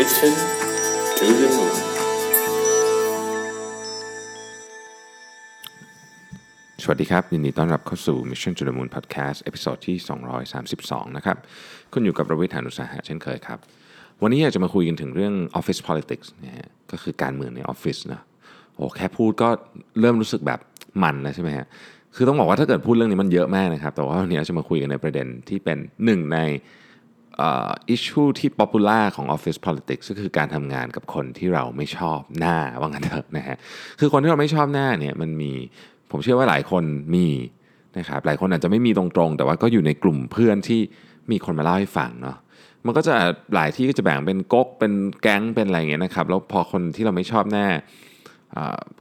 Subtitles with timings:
[0.00, 0.34] Mission
[1.18, 1.76] to the Moon
[6.82, 9.96] สวัสดีครับ ยินดีต้อนรับเข้าสู่ Mission to the Moon Podcast episode ที่
[10.56, 11.36] 232 นะครับ
[11.92, 13.58] คุณอยู่กับรวิศ หาญอุตสาหะเช่นเคยครับ
[14.22, 18.22] วันนี้อยากจะมาคุยกันถึงเรื่อง Office Politics นะฮะก็คือการเมืองในออฟฟิศนะ
[18.74, 19.48] โอ้แค่พูดก็
[20.00, 20.60] เริ่มรู้สึกแบบ
[21.02, 21.66] มันแล้วใช่ไหมฮะ
[22.14, 26.38] คือต้องบอกว่าถ้าเกิดพูดเรื่องนี้มันเยอะมากนะครับ แต่ว่าวันนี้จะมาคุยกันในประเด็นที่เป็นหนึ่งใน
[27.38, 33.56] issue ที่ popular ของ Office Politics ก็คือการทำงานกับคนที่เราไม่ชอบหน้าว่างั้นเถอะนะฮะ
[34.00, 35.52] คือคนที่เราไม่ชอบหน้าเนี่ยมันมี
[36.10, 36.84] ผมเชื่อว่าหลายคน
[37.14, 37.28] มี
[37.98, 40.80] นะครับหลายคนอาจจะไม่มีตรงๆ แต่ว่าก็อยู่ในกลุ่มเพื่อนที่
[41.30, 42.36] มีคนมาเล่าให้ฟังเนาะ
[42.86, 43.14] มันก็จะ
[43.54, 44.92] หลายที่ก็จะแบ่งเป็นก๊กเป็น
[45.22, 47.66] แก๊งเป็นอะไรเงี้ยนะครับแล้วพอคนที่เราไม่ชอบหน้า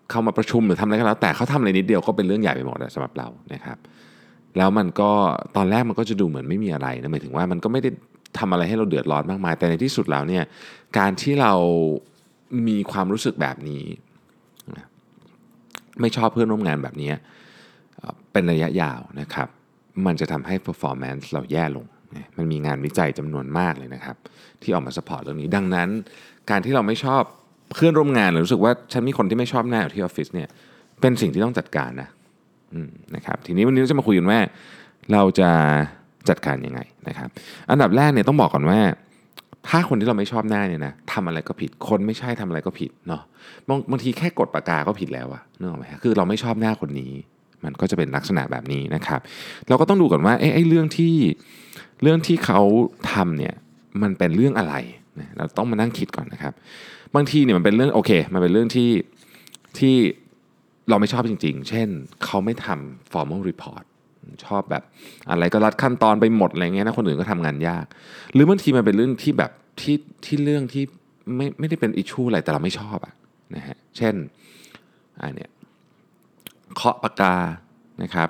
[0.10, 3.78] เข้ามาประชุมหรือทำอะไรก็แล้ว แต่เขาทำอะไรนิดเดียวก็เป็นเรื่องใหญ่ไปหมดสำหรับเรานะครับ
[4.58, 5.12] แล้วมันก็
[5.56, 7.90] ตอนแรกมันก็จะดูเหมือนไม่มีอะไรนะหมายถึงว่ามันก็ไม่ได้
[8.38, 10.44] ทำอะไรให้เราเดือดร้อนมากมาย แต่ในที่สุดแล้วเนี่ย
[10.98, 11.54] การที่เรา
[12.68, 13.84] มีความรู้สึกแบบนี้
[16.02, 17.12] ไม่ชอบเพื่อนร่วมงานแบบนี้
[18.32, 19.48] เป็นระยะยาวนะครับ
[20.06, 21.86] มันจะทำให้ performance เราแย่ลง
[22.38, 24.16] มันมีงานวิจัยจำนวนมากเลยนะครับ
[24.62, 25.90] ที่ออกมา support เรื่องนี้ ดังนั้น
[26.50, 27.24] การที่เราไม่ชอบ
[27.74, 30.50] เพื่อนร่วมงานหรือรู้สึกว่าฉันมีคนที่ไม่ชอบหน้าอยู่ที่ออฟฟิศเนี่ย
[31.02, 32.10] เป็นสิ่งที่ต้องจัดการนะ
[33.16, 34.40] นะครับทีนี้วันนี้เราจะมาคุยกันว่า
[35.14, 35.50] เราจะ
[36.30, 37.30] จัดการยังไงนะครับ
[37.72, 38.80] อันดับแรกเนี่ยต้องบอกก่อนว่า
[39.70, 43.22] ถ้าคนที่เราไม่ชอบหน้าเนี่ยนะทำอะไรก็ผิด คนไม่ใช่ทำอะไรก็ผิดเนาะ
[43.68, 47.12] บางบางทีแค่กดปากกาก็ผิดแล้วอะนึกออกไหมคือเราไม่ชอบหน้าคนนี้
[47.64, 49.20] มันก็จะเป็นลักษณะแบบนี้นะครับ
[49.68, 51.14] เราก็ต้องดูก่อนว่าไอ้เรื่องที่
[52.02, 52.62] เรื่องที่เขา
[53.12, 53.56] ทำเนี่ย
[54.02, 54.76] มันเป็นเรื่องอะไร
[55.38, 56.54] เราต้องมานั่งคิดก่อนนะครับ
[57.16, 58.90] บางทีเนี่ยมันเป็นเรื่องโอเค มันเป็นเรื่องที่
[59.80, 59.96] ที่
[60.90, 61.88] เราไม่ชอบจริง ๆ เช่น
[62.26, 63.84] เขาไม่ทำ formal report
[64.46, 64.84] ชอบแบบ
[65.30, 67.86] อะไรก็รัดขั้นตอนไปหมดอะไรเงี้ยนะคนอื่นก็ทำงานยาก
[68.34, 70.84] หรือบางทีมันเป็นเรื่องที่แบบที่ที่เรื่องที่
[71.36, 73.14] ไม่ไม่ได้เป็นอิชชูอะไรแต่เราไม่ชอบอะ
[73.56, 74.16] นะฮะเช่น
[75.22, 75.52] อันเนี้ย
[76.76, 77.36] เคาะปากกา
[78.04, 78.30] นะครับ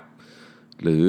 [0.84, 1.04] หรือ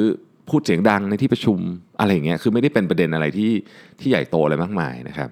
[0.48, 1.59] พูดเสียงดังในที่ประชุม
[2.00, 3.53] อะไรเงี้ยคือไม่ได้เป็นประเด็นอะไรที่
[4.00, 5.31] ที่ใหญ่โตอะไรมากมายนะครับ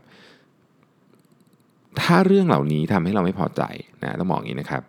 [2.01, 3.63] ถ้าเรื่องเหล่านี้ทำให้เราไม่พอใจ
[4.03, 4.83] นะต้องบอกอย่างนี้นะครับ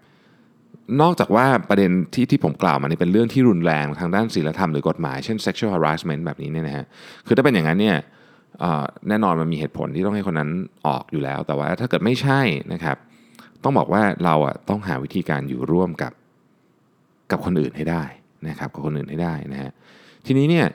[1.01, 6.85] นอกจากว่าประเด็นที่ที่ผมกล่าวมานี่เป็นเรื่องที่รุนแรงทางด้านศีลธรรมหรือกฎหมาย เช่น sexual harassment แบบนี้เนี่ยนะฮะ
[7.25, 7.97] คือถ้าเป็นอย่างนั้นเนี่ย
[9.09, 10.50] แน่นอนมันมีเหตุผลที่ต้องให้คนนั้น
[10.88, 12.41] ออกอยู่แล้ว แต่ว่าถ้าเกิดไม่ใช่
[12.73, 12.97] นะครับ
[13.63, 16.13] ต้องบอกว่าเราอะต้องหาวิธีการอยู่ร่วมกับ
[17.31, 18.03] กับคนอื่นให้ได้
[18.50, 19.71] นะครับกับคนอื่นให้ได้นะฮะ
[20.25, 20.66] ทีนี้เนี่ย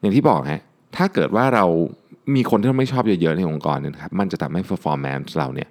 [0.00, 0.60] อย่างที่บอกฮะ
[0.96, 1.64] ถ้าเกิดว่าเรา
[2.34, 5.68] มีคนที่เราไม่ชอบเยอะๆในองค์กรเนี่ยครับมันจะทำให้ performance เราเนี่ย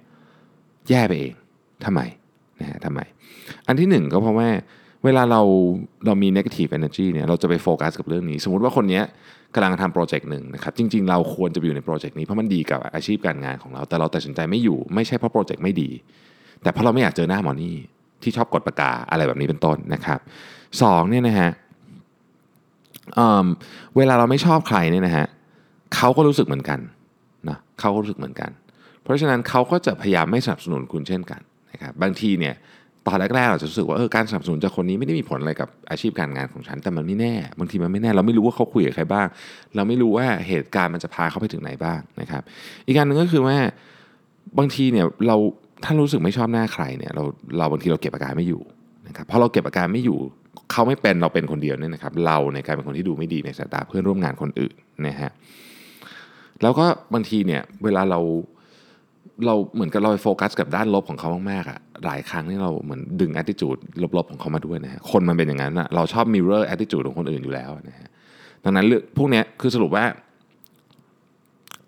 [0.88, 1.34] แย่ไปเอง
[1.84, 2.00] ทำไม
[2.60, 3.00] นะฮะทำไม
[3.66, 4.48] อันที่หนึ่งก็เพราะว่า
[5.04, 5.42] เวลาเรา
[6.06, 9.02] เรามี negative energy เนี่ยเราจะไปโฟกัสกับเรื่องนี้ สมมติว่าคนนี้
[9.54, 15.90] กำลังทำโปรเจกต์หนึ่งนะครับจริง ๆ เราควรจะอยู่ในโปรเจกต์นี้เพราะมันดีกับอาชีพการงานของเรา แต่เราตัดสินใจไม่อยู่ไม่ใช่เพราะโปรเจกต์ไม่ดี
[16.62, 17.74] แต่เพราะเราไม่อยากเจอหน้าหมอนี่
[18.22, 20.18] ที่ชอบกดปากกาอะไรแบบนี้เป็นต้นนะครับ
[20.82, 21.50] สองเนี่ยนะฮะ
[23.14, 25.26] เเวลาเราไม่ชอบใครเนี่ยนะฮะ
[25.94, 26.80] เขาก็รู้สึกเหมือนกัน
[27.48, 28.50] นะเขาก็รู้สึกเหมือนกัน
[29.02, 31.40] เพราะฉะนั้นเขาก็จะพยายามไม่สนับสนุนคุณเช่นกัน
[31.72, 32.54] นะครับบางทีเนี่ย
[33.06, 39.26] ตอนแรกๆเราจะรู้สึกว่าเออการสนับสนุนจากคนนี้ไม่ได้มีผลอะไรกับอาชีพการงานของฉันแต่มันไม่แน่บางทีมันไม่แน่เราไม่รู้ว่าเขาคุยกับใครบ้าง
[39.74, 42.42] เราไม่รู้ว่าเหตุการณ์มันจะพาเขาไปถึงไหนบ้างนะครับ
[42.86, 43.56] อีกการหนึ่งก็คือว่า
[44.58, 45.36] บางทีเนี่ยเรา
[45.84, 47.22] ถ้ารู้สึกไม่ชอบหน้าใครเนี่ยเรา
[47.58, 48.62] เราบางทีเราเก็บอาการไม่อยู่
[49.08, 50.18] นะครับพอเราเก็บอาการไม่อยู่
[50.72, 54.74] เขาไม่เป็นเราเป็นคนเดียวเนี่ยนะครับ เราในการเป็นคนที่ดูไม่ดีในสายตาเพื่อนร่วมงานคนอื่น
[55.06, 55.30] นะฮะ
[56.62, 58.20] แล้วก็บางทีเนี่ยเวลาเรา
[59.46, 63.80] เราเหมือนกับเราไปโฟกัสกับด้านลบของเขามากๆอะหลายครั้งที่เราเหมือนดึง attitude
[64.16, 68.08] ลบๆของเขามาด้วยนะฮะคนมันเป็นอย่างนั้นอะเราชอบ mirror attitude ของคนอื่นอยู่แล้วนะฮะ
[68.64, 70.04] ดังนั้นเลืองพวกนี้คือสรุปว่า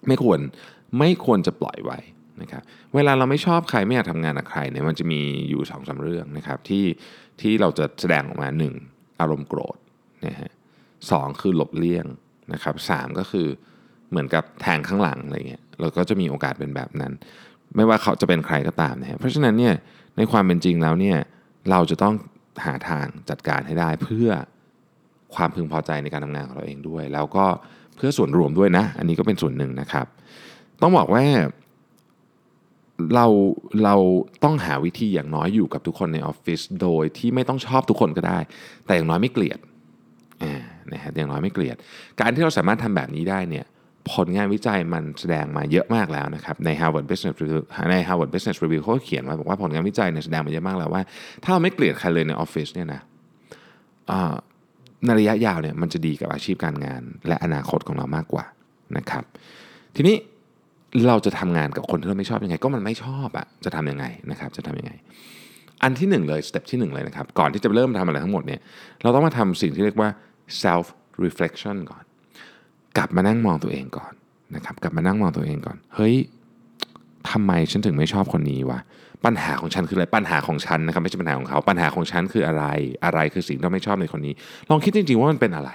[0.06, 0.38] ไม่ควร
[0.98, 1.98] ไม่ควรจะปล่อยไว้
[2.42, 2.62] นะครับ
[2.94, 5.20] เวลาเราไม่ชอบใครไม่อยากทำงานกับใครเนี่ยมันจะมี
[5.50, 6.84] อยู่สองสาเรื่องนะครับที่
[7.40, 8.74] ที่เราจะแสดงออกมาหนึ่ง
[9.20, 9.76] อารมณ์โกรธ
[10.26, 10.50] นะฮะ
[11.10, 12.06] สองคือหลบเลี่ยง
[12.52, 13.48] นะครับสามก็คือ
[14.10, 17.12] เหมือนกับแทงข้างหลังอะไรเงี้ยเราก็จะมีโอกาสเป็นแบบนั้น
[17.76, 19.74] ไม่ว่าเขาจะเป็นใครก็ตามนะฮะเพราะฉะนั้นเนี่ย
[20.16, 21.18] ในความเป็นจริงแล้วเนี่ย
[21.70, 22.14] เราจะต้อง
[22.64, 24.28] หาทางจัดการให้ได้เพื่อ
[25.34, 27.46] ความพึงพอใจในการทำงานของเราเองด้วย แล้วก็
[27.96, 30.06] เพื่อส่วนรวมด้วยนะ อันนี้ก็เป็นส่วนหนึ่งนะครับ
[30.82, 31.24] ต้องบอกว่า
[33.14, 33.26] เรา
[33.84, 33.94] เรา
[34.44, 38.38] ต้องหาวิธีอย่างน้อยอยู่กับทุกคนในออฟฟิศโดยที่ไม่ต้องชอบทุกคนก็ได้
[38.86, 39.58] แต่อย่างน้อยไม่เกลียด
[40.92, 41.76] นะฮะอย่างน้อยไม่เกลียด
[42.20, 43.66] การที่เราสามารถทำแบบนี้ได้เนี่ย
[44.12, 51.02] ผลงานวิจัยมันแสดงมาเยอะมากแล้วนะครับใน Harvard Business Review ใน Harvard Business Review เขาเขียนมาบอกว่าผลงานวิจัยเนี่ยแสดงมาเยอะมากแล้วว่า
[51.42, 53.00] ถ้าเราไม่เกลียดใครเลยในออฟฟิศเนี่ยนะ
[55.04, 58.44] ในระยะยาวเนี่ยมันจะดีกับอาชีพการงาน และอนาคตของเรามากกว่า
[58.96, 59.24] นะครับ
[59.96, 60.16] ทีนี้
[61.06, 64.92] เราจะทำงานกับคนที่เราไม่ชอบยังไง ก็มันไม่ชอบอะจะทำยังไงนะครับจะทำยังไง
[65.82, 68.60] อันที่หนึ่งเลยสเต็ปที่หนึ่งเลยนะครับก่อนที่จะเริ่มทำอะไรทั้งหมดเนี่ย
[69.02, 70.10] เราต้องมาทำสิ่งที่เรียกว่า
[70.62, 70.86] self
[71.24, 72.04] reflection ก่อน
[72.96, 74.12] กลับมานั่งมองตัวเองก่อน
[74.54, 76.14] นะครับกลับมานั่งมองตัวเองก่อน เฮ้ย
[77.30, 78.78] ทำไมฉันถึงไม่ชอบคนนี้วะ
[79.24, 82.64] ปัญหาของฉันคืออะไรปัญหาของฉันนะครับไม่ใช่ปัญหาของเขา ปัญหาของฉันคืออะไร
[83.04, 84.34] อะไรคือสิ่งที่เราไม่ชอบในคนนี้
[84.70, 85.70] ลองคิดจริงๆว่ามันเป็นอะไร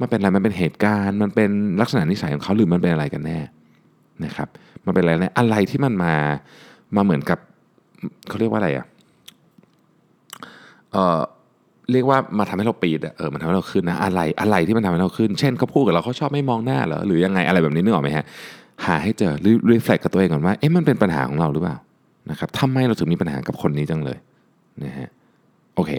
[0.00, 1.50] มันเป็นอะไรมันเป็นเหตุการณ์ มันเป็น
[1.80, 3.38] ลักษณะนิสัยของเขาหรือมันเป็นอะไรกันแน่
[4.24, 4.48] นะครับ
[4.84, 6.14] มันเป็นอะไรนะอะไรที่มันมา
[6.96, 7.38] มาเหมือนกับ
[8.28, 8.86] เขาเรียกว่าอะไรอะ
[10.92, 11.20] เออ
[11.90, 18.24] เรียกว่ามาทำให้เราปีดเออมันทำให้เราขึ้นนะอะไรอะไรที่มันทำให้เราขึ้น เช่นเขาพูดกับเราเขาชอบไม่มองหน้าเหรอหรือยังไงอะไรแบบนี้นึกออกไหมฮะ
[18.86, 19.32] หาให้เจอ
[19.70, 21.76] รีเฟล็กกับตัวเองก่อนว่าเอ๊ะมันเป็นปัญหาของเราหรือเปล่า
[22.30, 24.18] นะครับทำไมเราถึงมีปัญหากับคนนี้จังเลย
[24.84, 25.08] นะฮะ
[25.74, 25.90] โอเค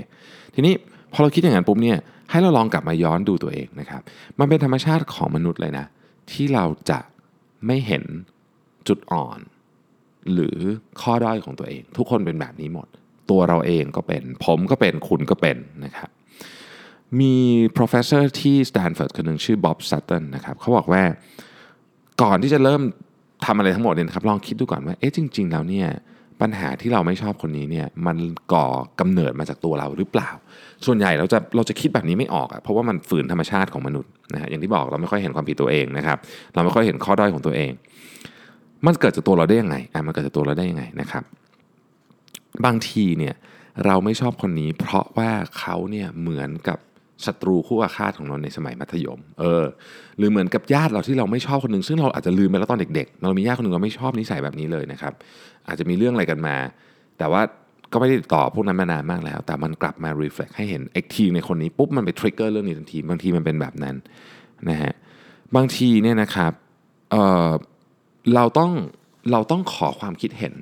[0.53, 0.73] ทีนี้
[1.13, 1.97] พอเราคิดอย่างนั้นปุ๊บเนี่ย
[2.31, 4.01] ให้เราลองกลับมาย้อนดูตัวเองนะครับ
[4.39, 5.85] มันเป็นธรรมชาติของมนุษย์เลยนะ
[6.31, 6.99] ที่เราจะ
[7.65, 8.03] ไม่เห็น
[8.87, 9.39] จุดอ่อน
[10.33, 10.57] หรือ
[11.01, 12.87] ข้อด้อยของตัวเอง ทุกคนเป็นแบบนี้หมด
[13.29, 16.09] ตัวเราเองก็เป็น ผมก็เป็นคุณก็เป็นนะครับ
[17.19, 17.35] มี
[17.77, 21.03] professor ที่ Stanford คนหนึ่งชื่อ Bob Sutton นะครับเขาบอกว่า
[22.21, 22.81] ก่อนที่จะเริ่ม
[23.45, 25.87] ทำอะไรทั้งหมดเนี่ยครับลองคิดดูก่อนว่าเอ๊ะจริง ๆ แล้วเนี่ย
[26.41, 28.17] ปัญหาที่เราไม่ชอบคนนี้เนี่ยมัน
[28.53, 28.65] ก่อ
[28.99, 30.29] กำเนิดมาจากตัวเราหรือเปล่า
[30.85, 36.17] ส่วนใหญ่เราจะเราจะคิดแบบนี้ไม่ออกอะเพราะว่ามันฝืนธรรมชาติของมนุษย์นะฮะอย่างที่บอกเราไม่ค่อยเห็นความผิดตัวเองนะครับ
[36.53, 37.71] เราไม่ค่อยเห็นข้อด้อยของตัวเอง
[38.85, 41.23] มันเกิดจากตัวเราได้ยังไงอะมันเกิดจากตัวเราได้ยังไงนะครับ
[42.65, 43.35] บางทีเนี่ย
[43.85, 46.79] เราไม่ชอบคนนี้ เพราะว่าเขาเนี่ยเหมือนกับ
[47.25, 49.63] ศัตรูคู่อาฆาตของเราในสมัยมัธยม เออ
[50.17, 55.13] หรือเหมือนกับญาติเราที่เราไม่ชอบคนหนึ่งซึ่งเราอาจจะลืมไปแล้วตอนเด็ก ๆ เรามีญาติคนหนึ่งเราไม่ชอบนิสัยแบบนี้เลยนะครับ
[55.67, 56.55] อาจจะมีเรื่องอะไรกันมา
[57.17, 57.41] แต่ว่า
[57.91, 63.95] ก็ไม่ได้ติดต่อพวกนั้นมานานมากแล้ว แต่มันกลับมา reflect ให้เห็นไอ้ทีในคนนี้ปุ๊บมันไป trigger เรื่องนี้ทันที บางทีมันเป็นแบบนั้น
[64.69, 64.93] นะฮะ
[65.55, 66.51] บางทีเนี่ยนะครับ
[67.11, 67.15] เอ
[67.49, 67.51] อ
[68.35, 68.71] เราต้อง
[69.31, 70.53] เราต้องขอความคิดเห็น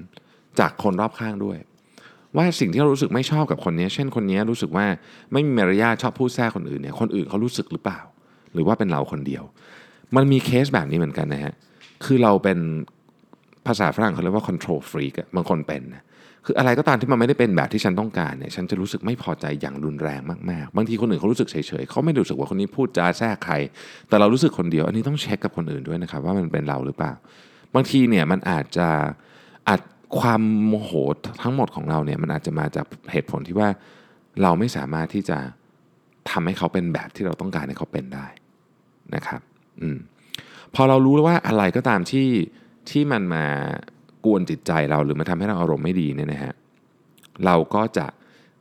[0.59, 1.57] จากคนรอบข้างด้วย
[2.37, 4.85] ว่าสิ่งที่เรารู้สึกไม่ชอบกับคนนี้ เช่นคนนี้รู้สึกว่า
[5.31, 7.99] ไม่มีมารยาทชอบพูดแทรกคนอื่นเนี่ยคนอื่นเขารู้สึกหรือเปล่า
[8.53, 9.43] หรือว่าเป็นเราคนเดียว
[10.15, 11.53] มันมีเคสแบบนี้เหมือนกันนะฮะ
[12.05, 12.59] คือเราเป็น
[13.67, 16.03] ภาษาฝรั่งเขาเรียกว่า control freak บางคนเป็นนะ
[16.45, 23.55] คืออะไรก็ตามที่มันไม่ได้เป็นแบบที่ฉันต้องการเนี่ยฉันจะรู้สึกไม่พอใจอย่างรุนแรงมากๆ บางทีคนอื่นเขารู้สึกเฉยๆเขาไม่รู้สึกว่าคนนี้พูดจาแทรกใคร
[24.09, 27.13] แต่เรารู้สึกคนเดียว อันนี้ต้องเช็คกับคนอื่นด้วยนะครับว่ามันเป็นเราหรือเปล่า
[27.75, 28.87] บางทีเนี่ยมันอาจจะ
[29.67, 29.81] อาจ
[30.19, 30.91] ความโมโห
[31.41, 33.69] ทั้งหมดของเราเนี่ยมันอาจจะมาจากเหตุผลที่ว่า
[34.41, 35.37] เราไม่สามารถที่จะ
[36.31, 38.27] ทำให้เขาเป็นแบบที่เราต้องการให้เขาเป็นได้
[39.15, 39.41] นะครับ
[39.81, 39.97] อืม
[40.75, 42.29] พอเรารู้แล้วว่าอะไรก็ตามที่
[42.89, 43.45] ที่มันมา
[44.25, 46.53] กวนจิตใจเราหรือมาทำให้เราอารมณ์ไม่ดีเนี่ยนะฮะ
[47.45, 48.05] เราก็จะ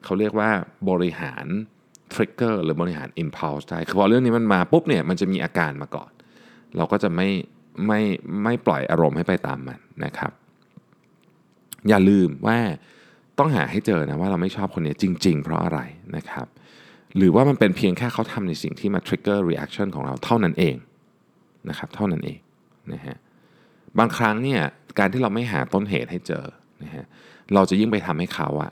[0.05, 0.51] เขาเรียกว่า
[0.91, 1.47] บริหาร
[2.13, 6.11] ทริกเกอร์หรือบริหาร impulse ได้คือพอเรื่องนี้มันมาปุ๊บเนี่ยมันจะมีอาการมาก่อน
[6.77, 7.29] เราก็จะไม่
[7.87, 8.01] ไม่
[8.45, 10.33] ไม่ปล่อยอารมณ์ให้ไปตามมันนะครับ
[11.89, 12.59] อย่าลืมว่า
[13.39, 15.81] ต้องหาให้เจอนะว่าเราไม่ชอบคนนี้จริง ๆ เพราะอะไร
[16.17, 16.47] นะครับ
[17.17, 20.77] หรือว่ามันเป็นเพียงแค่เขาทำในสิ่งที่มา trigger reaction ของเราเท่านั้นเอง
[21.69, 22.39] นะครับเท่านั้นเอง
[22.93, 23.17] นะฮะ
[23.99, 24.61] บางครั้งเนี่ย
[24.99, 26.45] การที่เราไม่หาต้นเหตุให้เจอ
[26.83, 27.05] นะฮะ
[27.55, 28.71] เราจะยิ่งไปทำให้เขาอะ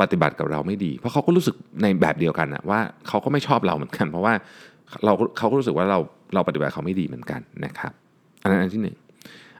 [0.00, 4.34] ปฏิบัติกับเราไม่ดี เพราะเขาก็รู้สึกในแบบเดียวกันนะว่าเขาก็ไม่ชอบเราเหมือนกัน เพราะว่า
[5.04, 5.98] เราเขาก็รู้สึกว่าเรา
[6.34, 7.92] เราปฏิบัติเขาไม่ดีเหมือนกันนะครับ
[8.42, 8.96] อันนั้นอันที่หนึ่ง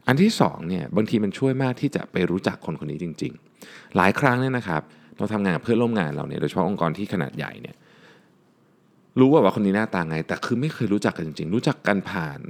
[0.07, 3.33] อันที่สองเนี่ยบางทีมันช่วยมากที่จะไปรู้จักคนคนนี้จริง
[3.65, 4.83] ๆ หลายครั้งเนี่ยนะครับ
[5.19, 7.77] เราทำงานกับเพื่อนร่วมงานเราเนี่ยโดยเฉพาะองค์กรที่ขนาดใหญ่เนี่ย
[9.21, 12.41] รู้ว่าว่าคนนี้หน้าตาไง แต่คือไม่เคยรู้จักกันจริง ๆ รู้จักกันผ่าน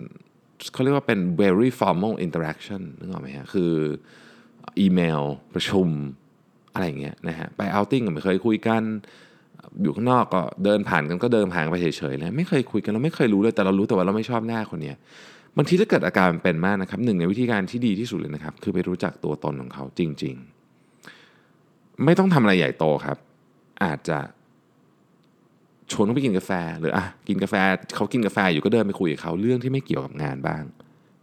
[0.73, 3.73] เขาเรียกว่าเป็น very formal interaction นึกออกไหมฮะคือ
[4.79, 5.23] อีเมล
[5.55, 5.89] ประชุม
[6.75, 8.83] อะไรอย่างเงี้ยนะฮะไปเอาติ้งก็ไม่เคยคุยกัน
[9.83, 14.97] อยู่ข้างนอกก็เดินผ่านกันก็เดินผ่านไปเฉยๆเลยไม่เคยคุยกันเราไม่เคยรู้เลยแต่เรารู้แต่ว่าเราไม่ชอบหน้าคนเนี้ย
[15.57, 20.35] บางทีถ้าเกิดอาการเป็นมากนะครับหนึ่งในวิธีการที่ดีที่สุดเลยนะครับ คือไปรู้จักตัวตนของเขาจริง
[21.21, 23.17] ๆ ไม่ต้องทำอะไรใหญ่โตครับ
[23.85, 24.19] อาจจะ
[25.93, 27.55] ชวนเขาไปกินกาแฟ หรืออะกินกาแฟ
[27.97, 30.63] เขากินกาแฟอยู่ก็เดินไปคุยกับเขาเรื่องที่ไม่เกี่ยวกับงานบ้าง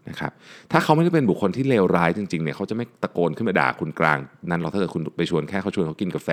[0.10, 0.32] นะครับ
[0.72, 6.30] ถ้าเขาไม่ได้เป็นบุคคลที่เลวร้ายจริงๆเนี่ยเขาจะไม่ตะโกนขึ้นมาด่าคุณกลาง นั้นเราถ้าเกิดคุณไปชวนแค่เขาชวนเขากินกาแฟ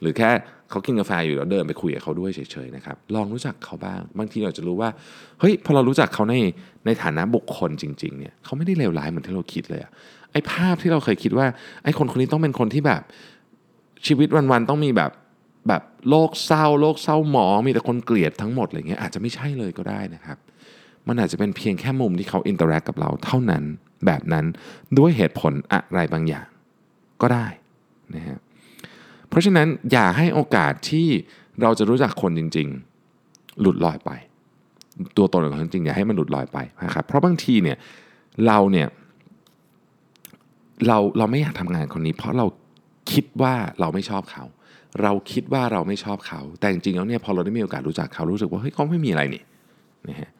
[0.00, 0.30] หรือแค่
[0.70, 4.90] เขากินกาแฟอยู่แล้วเดินไปคุยกับเขาด้วยเฉยๆนะครับลองรู้จักเขาบ้าง บางทีเราจะรู้ว่า
[5.40, 6.34] เฮ้ยพอเรารู้จักเขาใน
[6.86, 9.90] ในฐานะบุคคลจริงๆเนี่ยเขาไม่ได้เลวร้ายเหมือนที่เราคิดเลยอะ
[10.32, 11.46] ไอ้ภาพที่เราเคยคิดว่า
[11.84, 13.02] ไอ้คนคนนี้ต้องเป็นคนที่แบบ
[14.06, 15.10] ชีวิตวันๆต้องมีแบบ
[15.68, 20.38] แบบโลกเศร้าโลกเศร้าหมองมีแต่คนเกลียดทั้งหมดอะไรเงี้ยอาจจะไม่ใช่เลยก็ได้นะครับ
[21.08, 23.64] มันอาจจะเป็นเพียงแค่มุมที่เขา interact กับเราเท่านั้น
[24.06, 24.44] แบบนั้น
[24.98, 26.46] ด้วยเหตุผลอะไรบางอย่าง
[27.22, 27.46] ก็ได้
[28.14, 28.38] นะฮะ
[29.28, 31.06] เพราะฉะนั้นอย่าให้โอกาสที่
[31.62, 32.68] เราจะรู้จักคนจริง
[33.14, 34.10] ๆ หลุดลอยไป
[35.16, 37.76] ตัวตนของเขาจริงอย่าให้มันหลุดลอยไปนะครับเพราะบางทีเนี่ย
[38.46, 38.88] เราเนี่ย
[40.86, 42.46] เราเราไม่อยากทำงานคนนี้ เพราะเรา
[43.12, 44.44] คิดว่าเราไม่ชอบเขา
[45.02, 49.42] เราคิดว่าเราไม่ชอบเขา แต่จริงๆแล้วเนี่ยพอเราได้มีโอกาสรู้จักเขารู้สึกว่าเฮ้ยเขาไม่มีอะไรนี่
[50.08, 50.30] นะฮะ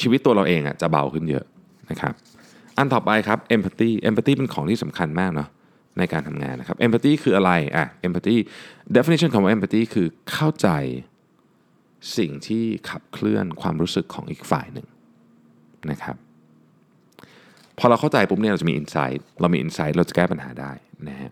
[0.00, 1.44] ชีวิตตัวเราเองอะจะเบาขึ้นเยอะ
[1.90, 2.14] นะครับ
[2.78, 5.48] อันต่อไปครับ empathy empathy เป็นของที่สำคัญมากเนาะ
[5.98, 8.36] ในการทำงานนะครับ empathy คืออะไรอะ empathy
[8.96, 10.68] definition ของ empathy คือเข้าใจ
[12.18, 14.86] สิ่งที่ขับเคลื่อนความรู้สึกของอีกฝ่ายหนึ่ง
[15.90, 16.16] นะครับ
[17.78, 20.72] พอเราเข้าใจปุ๊บเนี่ยเราจะมี insight เรามี insight เราจะแก้ปัญหาได้
[21.08, 21.30] นะฮะ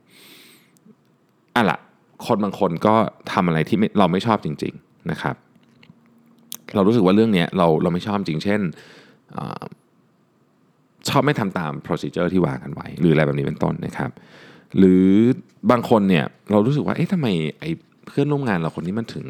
[1.57, 1.79] อะละ
[2.27, 2.95] คนบางคนก็
[3.33, 5.37] ทำอะไรที่เราไม่ชอบจริง ๆนะครับ
[6.75, 8.61] เรารู้สึกว่าเรื่องนี้เราเราไม่ชอบจริง เช่น
[11.09, 14.11] ชอบไม่ทำตาม procedure ที่วางกันไว้ หรืออะไรแบบนี้เป็นต้นนะครับ
[14.79, 15.07] หรือ
[15.71, 17.29] บางคนเนี่ยเรารู้สึกว่าเอ๊ะทำไม
[17.61, 17.71] ไอ้
[18.07, 19.27] เพื่อนร่วมงานเราคนนี้มันถึง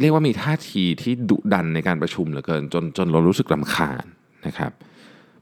[0.00, 4.04] เรียกว่ามีท่าทีที่ดุดันในการประชุมเหลือเกิน จนจนเรารู้สึกรำคาญ
[4.46, 4.72] นะครับ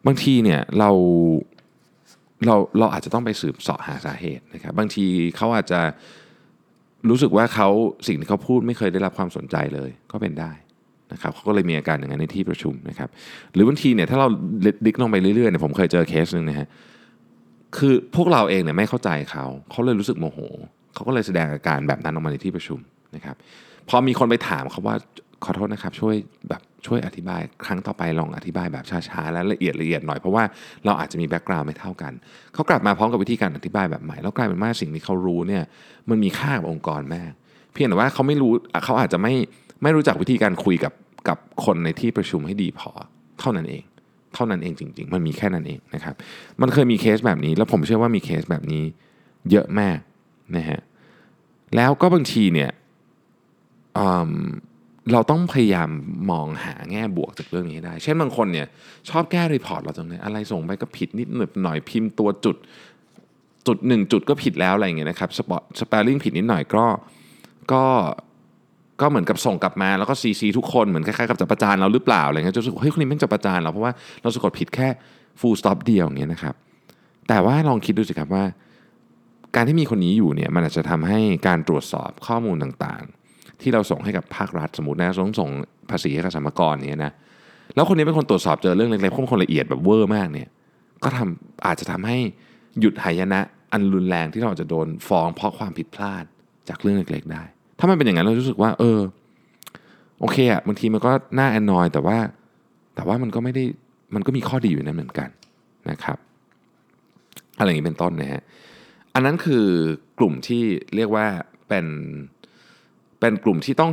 [0.07, 0.91] บางทีเนี่ยเรา
[2.47, 5.07] เราเราอาจจะต้องไปสืบเสาะหาสาเหตุนะครับ บางที
[5.37, 5.81] เขาอาจจะ
[7.11, 7.69] รู้สึกว่าเขา
[8.07, 10.53] สิ่งที่เขาพูดไม่เคยได้รับความสนใจเลยก็เป็นได้
[11.13, 13.09] นะครับเขาก็เลยมีอาการอย่างนั้นในที่ประชุมนะครับ
[13.55, 14.29] หรือบางทีเนี่ยถ้าเรา
[14.87, 16.69] ดิกลงไปเรื่อยๆเนี่ยผมเคยเจอเคสหนึ่งนะฮะ
[17.77, 20.39] คือพวกเราเองเนี่ยไม่เข้าใจเขาเขาเลยรู้สึกโมโห
[20.95, 22.79] เขาก็เลยแสดงอาการแบบนั้นออกมาในที่ประชุม
[23.17, 23.37] นะครับ
[23.89, 24.97] พอมีคนไปถามเขาว่า
[25.45, 26.15] ขอโทษนะครับ ช่วย
[26.49, 30.45] แบบ ช่วยอธิบายครั้งต่อไปลองอธิบายแบบช้าๆ และละเอียดละเอียดหน่อยเพราะว่า
[30.85, 32.13] เราอาจจะมี background ไม่เท่ากัน
[32.55, 35.63] เขากลับมาพร้อมกับวิธีการอธิบายแบบใหม่ แล้วกลายเป็นว่าสิ่งที่เขารู้เนี่ย
[36.11, 37.31] มันมีค่ากับองค์กรมาก
[37.73, 38.53] เพียงแต่ว่าเขาไม่รู้
[38.85, 39.35] เขาอาจจะไม่
[39.83, 40.93] ไม่รู้จักวิธีการคุยกับ
[41.29, 42.91] กับคนในที่ประชุมให้ดีพอ
[43.41, 43.85] เท่านั้นเอง
[44.35, 46.15] เท่านั้นเองจริง ๆ มันมีแค่นั้นเองนะครับ
[46.61, 48.85] มันเคยมีเคสแบบนี้ แล้วผมเชื่อว่ามีเคสแบบนี้
[49.51, 49.99] เยอะมาก
[50.57, 50.81] นะฮะ
[51.77, 52.71] แล้วก็บางทีเนี่ย
[55.13, 55.89] เราต้องพยายาม
[56.31, 58.67] มองหาแง่บวกจากเรื่องนี้ได้ เช่นบางคนเนี่ย
[59.11, 61.29] ชอบแก้ report เราตรงนี้อะไรส่งไปก็ผิดนิด
[61.63, 62.57] หน่อยพิมพ์ตัวจุด
[63.67, 66.85] จุดหนึ่งจุดก็ผิดแล้วอะไรอย่างเงี้ยนะครับ spot spelling ผิดนิดหน่อยก็
[67.73, 67.85] ก็
[69.01, 73.93] ก็เหมือนกับส่งกลับมาแล้วก็ซีซีทุกคนเหมือนคล้ายๆกับจับประจานเราหรือเปล่าอะไรเงี้ยจะรู้สึกเฮ้ยคนนี้ไม่จับประจานเราเพราะว่า
[74.23, 74.89] เราสะกดผิดแค่
[75.41, 76.55] full stop เดียวอย่างเงี้ยนะครับ
[77.29, 78.45] แต่ว่าลองคิดดูสิครับว่า
[79.57, 83.22] การที่มีคนนี้อยู่เนี่ยมันอาจจะทำให้การตรวจสอบข้อมูลต่างๆ
[83.63, 85.51] ที่เราส่งให้กับภาครัฐสมมตินะส่งส่ง
[85.91, 87.13] ภาษีให้กับสมกรเนี่ยนะ
[87.75, 90.49] แล้วคนนี้เป็นคนตรวจสอบเจอเรื่องเล็กๆพวกคนละเอียดแบบเวอร์มากเนี่ย
[91.05, 92.19] ก็ทำอาจจะทำให้
[92.81, 93.41] หยุดหายนะ
[93.73, 96.25] อันรุนแรงที่เราจะโดนฟ้องเพราะความผิดพลาด
[96.69, 97.43] จากเรื่องเล็กๆได้
[97.79, 98.99] ถ้ามันเป็นอย่างนั้นเรารู้สึกว่า เออ
[100.21, 102.19] โอเคอะบางทีมันก็น่าแอนนอยแต่ว่า
[102.95, 103.65] แต่ว่ามันก็ไม่ได้
[104.15, 105.29] มันก็มีข้อดีอยู่นั้นเหมือนกัน
[105.91, 106.19] นะครับ
[107.59, 108.43] อะไรอย่างนี้เป็นต้นนะฮะ
[109.15, 109.65] อันนั้นคือ
[110.19, 110.63] กลุ่มที่
[110.95, 111.27] เรียกว่า
[111.69, 111.87] เป็น
[113.23, 113.91] เป็นกลุ่มที่ต้อง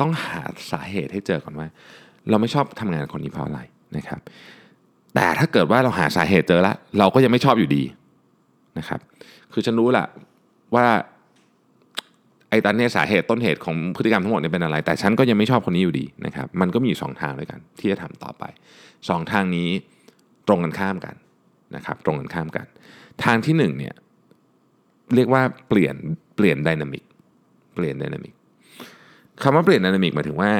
[0.00, 0.40] ต้องหา
[0.72, 1.68] สาเหตุให้เจอก่อนว่า
[2.30, 3.60] เราไม่ชอบทำงานคนนี้เพราะอะไร
[3.96, 4.20] นะครับ
[5.14, 7.82] แต่ถ้าเกิดว่าเราหาสาเหตุเจอแล้ว เราก็ยังไม่ชอบอยู่ดี
[8.78, 9.00] นะครับ
[9.52, 10.06] คือฉันรู้แหละ
[10.74, 10.86] ว่า
[12.50, 18.44] ไอ้ตอนนี้สาเหตุต้นเหตุของพฤติกรรมทั้งหมดเนี่ยเป็นอะไร แต่ฉันก็ยังไม่ชอบคนนี้อยู่ดีนะครับ มันก็มีอยู่สองทางด้วยกัน ที่จะทำต่อไป
[19.08, 19.68] สองทางนี้
[20.48, 21.14] ตรงกันข้ามกัน
[21.76, 22.66] นะครับ ตรงกันข้ามกัน
[23.24, 23.94] ทางที่หนึ่งเนี่ย
[25.14, 25.96] เรียกว่าเปลี่ยน
[26.36, 27.04] เปลี่ยน dynamic
[27.74, 28.34] เปลี่ยน dynamic
[29.42, 30.50] คำว่าเปลี่ยน dynamic หมายถึงว่า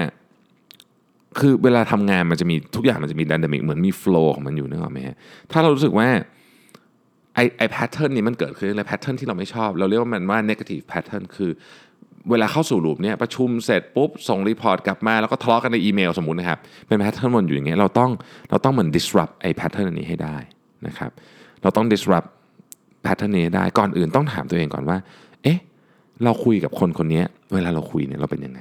[1.38, 5.16] คือเวลาทำงานมันจะมีทุกอย่างมันจะมี dynamic เหมือนมี flow ของมันอยู่นึกออกไหมฮะ
[5.52, 6.08] ถ้าเรารู้สึกว่า
[7.34, 11.50] ไอ้ไอ้ pattern นี้มันเกิดขึ้นอะไร pattern ที่เราไม่ชอบ เราเรียกว่ามันว่า negative pattern คือ
[12.30, 16.58] เวลาเข้าสู่ loop เนี่ยประชุมเสร็จปุ๊บ ส่ง report กลับมา แล้วก็ทะเลาะกันในอีเมลสมมุตินะครับ
[16.88, 18.10] เป็นแพทเทิร์นวนอยู่อย่างเงี้ยเราต้อง
[18.50, 20.36] เราต้องเหมือน disrupt ไอแพทเทิร์นนี้ให้ได้
[20.86, 21.10] นะครับ
[21.62, 22.28] เราต้อง disrupt
[23.02, 24.98] แพทเทิร์นนี้ได้ก่อนอื่นต้องถามตัวเองก่อนว่า
[25.42, 25.58] เอ๊ะ
[26.24, 27.22] เราคุยกับคนคนนี้
[27.54, 28.60] เวลาเราคุยเนี่ยเราเป็นยังไง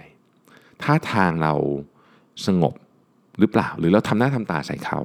[0.83, 1.53] ท่าทางเรา
[2.45, 2.73] สงบ
[3.39, 4.99] หรือเปล่า หรือเราทำหน้าทำตาใส่เขา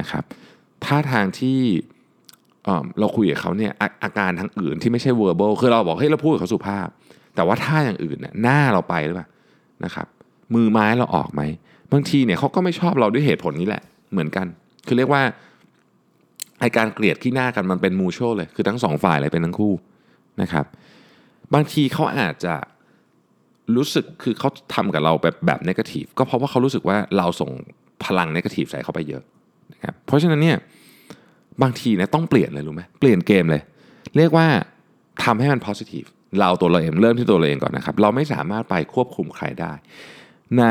[0.00, 0.24] นะครับ
[0.84, 1.58] ท่าทางที่
[2.98, 3.72] เราคุยกับเขาเนี่ย
[4.04, 6.88] อาการทางอื่นที่ไม่ใช่ verbal คือเราบอกเฮ้เราพูดกับเขาสุภาพ
[7.34, 9.28] แต่ว่าท่าอย่างอื่นเนี่ยหน้าเราไปหรือเปล่า
[9.84, 10.06] นะครับ
[10.54, 11.42] มือไม้เราออกไหม
[11.92, 13.82] บางทีเนี่ยเขาก็ไม่ชอบเราด้วยเหตุผลนี้แหละ
[14.12, 14.46] เหมือนกัน
[14.86, 15.22] คือเรียกว่า
[16.60, 19.74] ไอการเกลียดที่หน้ากันมันเป็นมูชวลเลย คือทั้งสองฝ่ายเลยเป็นทั้งคู่
[20.42, 20.64] นะครับ
[21.54, 22.54] บางทีเขาอาจจะ
[23.76, 27.50] รู้สึกคือเขาทำกับเราแบบแบบนกาทีฟก็เพราะว่าเขารู้สึกว่าเราส่ง
[28.04, 29.22] พลังนกาทีฟใส่เขาไปเยอะ
[29.72, 30.56] นะครับเพราะฉะนั้นเนี่ย
[31.62, 33.62] บางทีนี่ยต้องเปลี่ยนเลยรู้ไหมเปลี่ยนเกมเลย
[34.16, 34.46] เรียกว่า
[35.24, 36.08] ทำให้มัน positive
[36.40, 39.72] เราตัวเราเองเริ่มที่ตัวเราเองก่อนนะครับ เราไม่สามารถไปควบคุมใครได้
[40.58, 40.64] ใน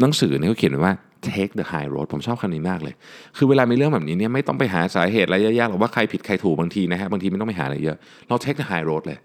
[0.00, 0.94] หนังสือเนี่ยเขาเขียนไว้ว่า
[1.28, 2.94] take the high road ผมชอบคำนี้มากเลย
[3.36, 7.96] คือเวลามีเรื่องแบบนี้เนี่ยไม่ต้องไปหาสาเหตุอะไรยากๆหรือว่าใครผิดใครถูกบางทีนะฮะบางทีไม่ต้องไปหาอะไรเยอะ
[8.28, 9.18] เรา take the high road เลย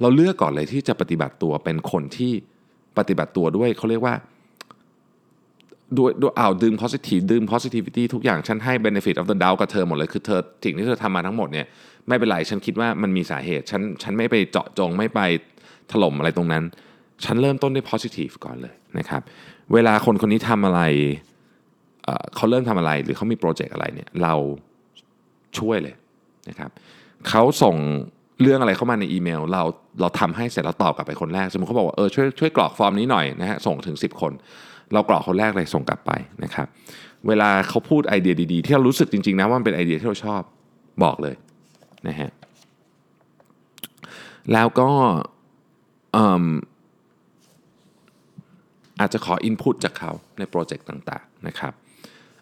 [0.00, 2.32] เราเลือกก่อนเลยที่จะปฏิบัติตัวเป็นคนที่
[2.98, 4.14] ปฏิบัติตัวด้วยเขาเรียกว่า
[5.98, 11.66] ด้วยด้วยเอาดึง positive ดึง positivity ทุกอย่างฉันให้ benefit of the doubt กับเธอหมดเลย คือเธอสิ่งที่เธอทำมาทั้งหมดเนี่ย
[12.08, 15.20] ไม่เป็นไร ฉันคิดว่ามันมีสาเหตุฉันฉันไม่ไปเจาะจงไม่ไป
[15.90, 16.64] ถล่มอะไรตรงนั้น
[17.24, 19.22] ฉันเริ่มต้นด้วย positive ก่อนเลยนะครับ
[19.72, 20.82] เวลาคนคนนี้ทำอะไร
[22.04, 24.34] เเขาเริ่มทำอะไรหรือเขามีโปรเจกต์อะไรเนี่ยเรา
[25.58, 25.94] ช่วยเลย
[26.48, 26.70] นะครับ
[27.28, 27.76] เขาส่ง
[28.42, 29.62] เรื่องอะไรเข้ามาในอีเมล เรา
[30.00, 34.32] เราทำให้เสร็จแล้วตอบกลับไปคนแรก สมมติเขาบอกว่าเออช่วยช่วยกรอกฟอร์มนี้หน่อยนะฮะส่งถึง 10 คน
[34.92, 36.12] เรากรอกคนแรกเลยส่งกลับไป
[36.44, 36.66] นะครับ
[37.28, 40.42] เวลาเขาพูดไอเดียดีๆ ที่เรารู้สึกจริงๆนะว่ามันเป็นไอเดียที่เราชอบ
[41.02, 41.34] บอกเลย
[42.08, 42.30] นะฮะ
[44.52, 44.90] แล้วก็
[49.00, 51.72] อาจจะขอ input จากเขาในโปรเจกต์ต่างๆนะครับ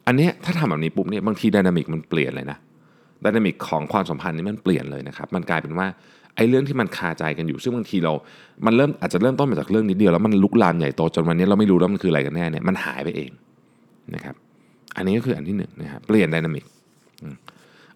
[0.07, 2.59] อันนี้ถ้าทำแบบนี้ปุ๊บเนี่ยบางที dynamic มันเปลี่ยนเลยนะ
[3.25, 5.87] dynamic ของความสัมพันธ์นี่มันเปลี่ยนเลยนะครับ มันกลายเป็นว่า
[6.37, 8.13] ไอ้เรื่องที่มันคาใจกันอยู่ ซึ่งบางทีเรา
[8.67, 13.31] มันเริ่มอาจจะเริ่มต้นมาจากเรื่องนิดเดียวแล้วมันลุกลามใหญ่โตจนวันนี้เราไม่รู้แล้วมันคืออะไรกันแน่เนี่ยมันหายไปเอง
[14.15, 14.35] นะครับ
[14.97, 16.65] อันนี้ก็คืออันที่หนึ่งนะครับเปลี่ยน dynamic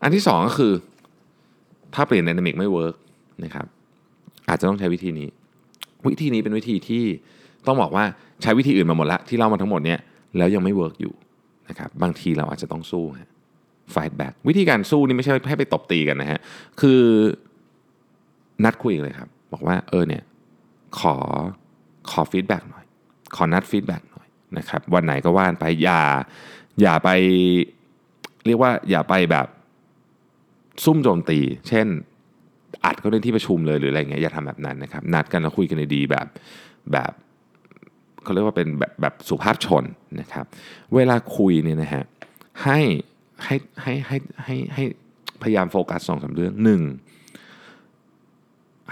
[0.03, 0.73] อันที่สองก็คือ
[1.95, 2.95] ถ้าเปลี่ยน dynamic ไม่ work
[3.45, 3.67] นะครับ
[4.49, 5.29] อาจจะต้องใช้วิธีนี้
[6.13, 7.05] วิธีนี้เป็นวิธีที่
[7.67, 8.05] ต้องบอกว่า
[8.43, 9.99] ใช้วิธีอื่นมาหมดละที่เล่ามาทั้งหมดเนี่ย
[10.37, 11.15] แล้วยังไม่ work อยู่
[11.69, 13.31] นะครับบางทีเราอาจจะต้องสู้ฮะ
[13.95, 16.41] fight back วิธีการสู้นี่ไม่ใช่ให้ไปตบตีกันนะฮะ
[16.81, 17.01] คือ
[18.65, 20.23] นัดคุยกันเลยครับ บอกว่าเออเนี่ย
[20.99, 21.17] ขอ
[22.11, 22.85] ขอ feedback หน่อย
[23.37, 24.29] ขอนัด feedback หน่อย
[24.59, 26.03] นะครับ วันไหนก็ว่ากันไปอย่า
[26.81, 27.09] อย่าไป
[28.47, 29.47] เรียกว่าอย่าไปแบบ
[30.85, 31.39] ซุ่มโจมตี
[31.69, 31.87] เช่น
[32.85, 36.27] อัดเขาในที่ประชุมเลยหรืออะไรเงี้ยอย่าทำแบบนั้นนะครับ นัดกันแล้วคุยกันดีๆแบบ
[36.93, 37.13] แบบ
[38.23, 39.85] เขาเรียกว่าเป็นแบบแบบสุภาพชน
[40.21, 40.45] นะครับ
[40.95, 42.05] เวลาคุยเนี่ยนะฮะ
[42.65, 42.79] ให้
[43.45, 44.85] ให้ให้ให้ให้ให้
[45.43, 46.83] พยายามโฟกัสสองสามเรื่องหนึ่ง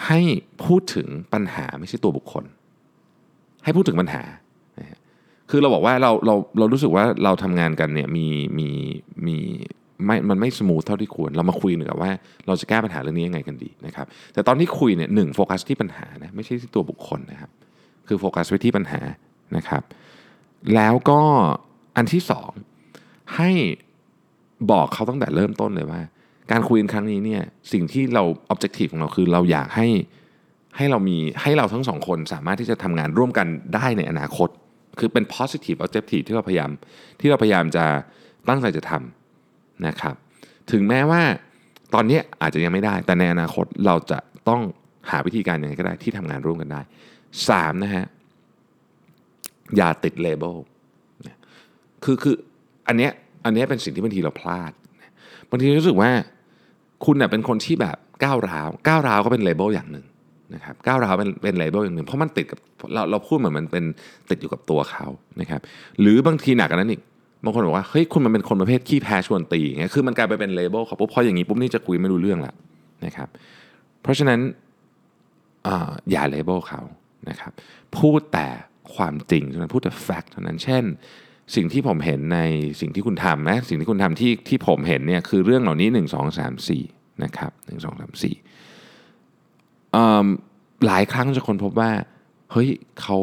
[0.07, 0.21] ให้
[0.65, 2.45] พูดถึงปัญหาไม่ใช่ตัวบุคคล
[3.65, 4.23] ให้พูดถึงปัญหา
[5.51, 8.27] คือเราบอกว่าเราเราเรารู้สึกว่าเราทำงานกันเนี่ยมี
[8.59, 8.69] มี
[9.27, 9.37] มี
[10.05, 12.11] ไม่มันไม่ smooth เท่าที่ควร เรามาคุยหนึ่งกันว่า
[12.47, 17.51] เราจะแก้ปัญหาเรื่องนี้ยังไงกันดีนะครับ แต่ตอนที่คุยเนี่ยหนึ่งโฟกัสที่ปัญหานะไม่ใช่ที่ตัวบุคคลนะครับ
[18.09, 19.01] คือโฟกัสไว้ที่ปัญหา
[19.57, 19.83] นะครับ
[20.75, 21.21] แล้วก็
[21.97, 22.51] อันที่สอง
[23.37, 23.51] ให้
[24.73, 26.01] บอกเขาตั้งแต่เริ่มต้นเลยว่า
[26.51, 28.23] การคุยกันครั้งนี้เนี่ยสิ่งที่เรา
[28.53, 29.89] objective ของเราคือเราอยากให้
[30.77, 34.49] ให้เรามีให้เราทั้งสองคนสามารถที่จะทำงานร่วมกันได้ในอนาคต
[34.99, 36.71] คือเป็น positive objective ที่เราพยายาม
[37.21, 37.85] ที่เราพยายามจะ
[38.49, 40.15] ตั้งใจจะทำนะครับ
[40.73, 41.23] ถึงแม้ว่า
[41.95, 44.63] ตอนนี้อาจจะยังไม่ได้ แต่ในอนาคตเราจะต้อง
[45.11, 46.81] หาวิธีการยังไงก็ได้ที่ทำงานร่วมกันได้
[47.49, 48.07] สามนะฮะ
[49.77, 50.57] อย่าติดเลเบล
[52.05, 52.37] คือคือ
[52.89, 53.13] อันเนี้ย
[53.45, 54.73] อันนี้เป็นสิ่งที่บางทีเราพลาด
[55.51, 56.11] บางทีรู้สึกว่า
[57.05, 60.07] คุณเนี่ยเป็นคนที่แบบก้าวร้าวก้าวร้าวก็เป็น label อย่างหนึ่ง
[60.55, 62.59] นะครับก้าวร้าวเป็นเป็น label อย่างหนึ่งเพราะมันติดกับ
[62.95, 63.85] เราเราพูดเหมือนมันเป็น
[64.31, 65.07] ติดอยู่กับตัวเขา
[65.41, 65.61] นะครับ
[66.01, 67.01] หรือบางทีหนักกว่านั้นอีก
[67.45, 72.55] บางคนบอกว่าเฮ้ยคุณมันเป็นคนประเภทขี้แพ้ชวนตีอย่างเงี้ยคือมันกลายไปเป็น label เขาปุ๊บพออย่างนี้ปุ๊บนี่จะคุยไม่รู้เรื่องละ
[73.05, 73.29] นะครับ
[74.03, 74.41] เพราะฉะนั้น
[75.67, 76.83] อย่า label เขา
[77.29, 77.53] นะครับ
[77.99, 78.47] พูดแต่
[78.95, 80.85] ความจริงเท่านั้นพูดแต่ fact เท่านั้นเช่น
[81.55, 82.39] สิ่งที่ผมเห็นใน
[82.81, 90.27] สิ่งที่คุณทำนะสิ่งที่คุณทำที่ที่ผมเห็นเนี่ยคือเรื่องเหล่านี้ 1 2 3 4นะครับ1 2 3 4เอิ่ม
[90.87, 91.91] หลายครั้งจะคนพบว่า
[92.53, 92.69] เฮ้ย
[93.01, 93.19] เขา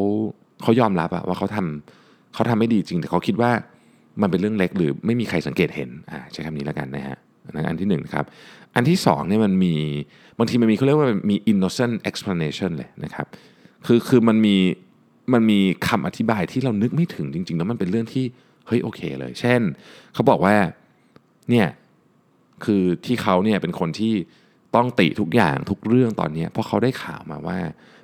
[0.62, 3.50] เขายอมรับอะว่าเขาทำเขาทำไม่ดีจริง แต่เขาคิดว่า
[4.20, 7.16] มันเป็นเรื่องเล็กหรือไม่มีใครสังเกตเห็นอ่าใช้คำนี้แล้วกันนะฮะ
[7.54, 8.24] นนอันที่หนึ่งครับ
[8.74, 9.74] อันที่สองเนี่ยมันมี
[10.38, 13.26] บางทีมันมีเขาเรียกว่ามี innocent explanation เลยนะครับ
[13.86, 14.56] คือคือมันมี
[15.32, 18.24] มันมีคำอธิบายที่เรานึกไม่ถึงจริง ๆ แล้วมันเป็นเรื่องที่
[18.66, 19.60] เฮ้ยโอเคเลย เช่น
[20.14, 20.54] เขาบอกว่า
[21.50, 21.68] เนี่ย
[22.64, 24.14] คือที่เขาเนี่ยเป็นคนที่
[24.76, 27.58] ต้องติทุกอย่างทุกเรื่องตอนนี้เพราะเขาได้ข่าวมาว่า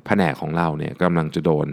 [0.06, 1.66] แผนกของเราเนี่ยกำลังจะโดน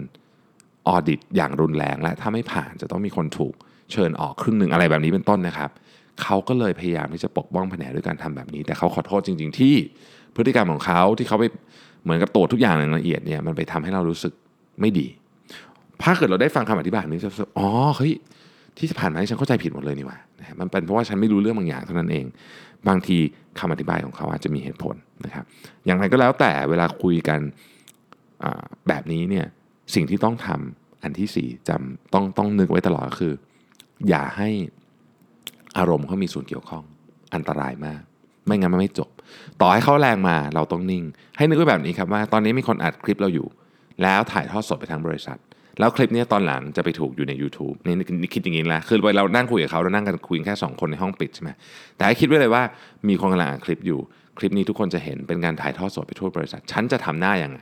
[0.88, 3.54] ออดิตอย่างรุนแรงและถ้าไม่ผ่านจะต้องมีคนถูก
[3.92, 5.70] เชิญออกครึ่งหนึ่งอะไรแบบนี้เป็นต้นนะครับ
[6.22, 9.74] เขาก็เลยพยายามที่จะปกป้องแผนกด้วยการทำแบบนี้ แต่เขาขอโทษจริง ๆ ที่
[10.36, 11.44] พฤติกรรมของเขาที่เขาไป
[12.02, 14.32] เหมือนกับตรวจทุกอย่างอย่างละเอียดเนี่ยมันไปทำให้เรารู้สึก
[14.80, 15.06] ไม่ดี
[16.02, 18.12] ถ้าเกิดเราได้ฟังคำอธิบายนี้จะรู้อ๋อเฮ้ย
[18.76, 22.24] ที่ผ่านมาฉันเข้าใจผิดหมดเลยนี่ว่านะมันเป็นเพราะว่าฉันไม่รู้เรื่องบางอย่างเท่านั้นเอง
[22.88, 23.18] บางที
[23.58, 25.44] คำอธิบายของเขาอาจจะมีเหตุผลนะครับ
[25.86, 27.40] อย่างไรก็แล้วแต่เวลาคุยกัน
[28.88, 29.46] แบบนี้เนี่ย
[29.94, 33.34] สิ่งที่ต้องทำอันที่สี่จำต้องต้องนึกไว้ตลอดก็คือ
[34.08, 34.48] อย่าให้
[35.78, 36.84] อารมณ์เขามีส่วนเกี่ยวข้อง
[37.34, 38.00] อันตรายมาก
[38.46, 39.10] ไม่งั้นมันไม่จบ
[39.60, 41.04] ต่อให้เขาแรงมาเราต้องนิ่ง
[41.36, 43.46] ให้นึกไว้แบบนี้ครับว่า ตอนนี้มีคนอัดคลิปเราอยู่
[44.02, 45.38] แล้วถ่ายทอดสดไปทางบริษัท
[45.78, 51.50] แล้วคลิปนี้ตอนหลังจะไปถูกอยู่ใน YouTube นี่นี่คิดอย่างนี้แหละคือเรานั่งคุยกับเขาเรานั่งกันคุยแค่ 2 คนในห้องปิดใช่ไหม
[51.96, 52.62] แต่ให้คิดไว้เลยว่า
[53.08, 54.00] มีคนกำลังอัดคลิปอยู่
[54.38, 57.60] คลิปนี้ทุกคนจะเห็นเป็นการถ่ายทอดสดไปทั่วบริษัท ฉันจะทำหน้าอยังไง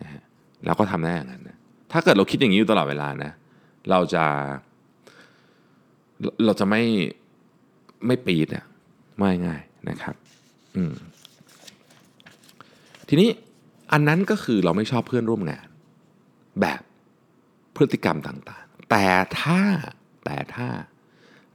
[0.00, 0.22] นะฮะ
[0.66, 1.56] เราก็ทำหน้าอย่างนั้นนะ
[1.92, 3.32] ถ้าเกิดเราคิดอย่างนี้อยู่ตลอดเวลานะ
[3.90, 4.24] เราจะ
[6.20, 6.82] เราเราจะไม่
[8.06, 8.64] ไม่ปีดอะ
[9.18, 10.14] ไม่ง่ายนะครับ
[10.76, 10.94] อืม
[13.08, 13.28] ทีนี้
[13.92, 15.66] อันนั้นก็คือเราไม่ชอบเพื่อนร่วมงาน
[16.60, 16.80] แบบ
[17.80, 19.06] พฤติกรรมต่างๆ แต่
[19.40, 19.60] ถ้า
[20.24, 20.68] แต่ถ้า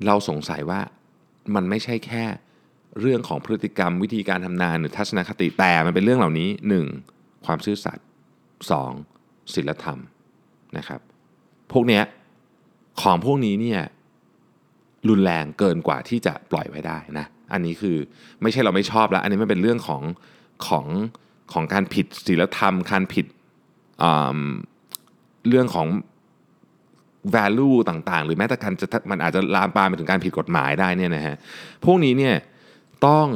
[0.06, 0.82] เราสงสัยว่า
[1.56, 2.24] มันไม่ใช่แค่
[3.02, 6.50] เรื่องของพฤติกรรมวิธีการทำงานหรือทัศนคติแต่มันเป็นเรื่องเหล่านี้
[6.98, 7.46] 1.
[7.46, 8.06] ความซื่อสัตย์
[8.80, 9.54] 2.
[9.54, 10.00] ศีลธรรม
[10.78, 11.00] นะครับ
[11.72, 12.04] พวกเนี้ย
[13.02, 13.82] ของพวกนี้เนี่ย
[15.10, 17.98] รุนแรงเกินกว่าที่จะปล่อยไว้ได้นะอันนี้คือ
[18.42, 20.02] ไม่ใช่เราไม่ชอบแล้ว อันนี้มันเป็นเรื่องของ
[20.68, 20.86] ของ
[21.54, 23.26] ของการผิดศีลธรรม การผิด
[25.50, 25.88] เรื่องของ
[27.36, 31.36] value ต่างๆ หรือแม้แต่การจะมันอาจจะลามปามไปถึงการผิดกฎหมายได้เนี่ยนะฮะ
[31.86, 32.36] พวกนี้เนี่ย
[33.08, 33.28] ต้อง